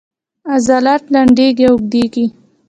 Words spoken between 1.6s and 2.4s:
او اوږدیږي